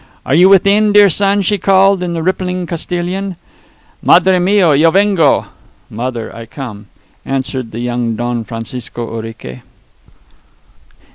"Are 0.25 0.33
you 0.33 0.49
within, 0.49 0.93
dear 0.93 1.11
son?" 1.11 1.43
she 1.43 1.59
called, 1.59 2.01
in 2.01 2.13
the 2.13 2.23
rippling 2.23 2.65
Castilian. 2.65 3.35
"Madre 4.01 4.39
mia, 4.39 4.73
yo 4.73 4.89
vengo 4.89 5.45
[mother, 5.91 6.35
I 6.35 6.47
come]," 6.47 6.87
answered 7.23 7.69
the 7.69 7.81
young 7.81 8.15
Don 8.15 8.43
Francisco 8.43 9.15
Urique. 9.21 9.61